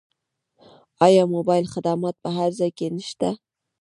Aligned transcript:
آیا 1.05 1.23
موبایل 1.35 1.65
خدمات 1.73 2.15
په 2.23 2.29
هر 2.37 2.49
ځای 2.59 2.71
کې 2.77 2.87
نشته؟ 2.95 3.29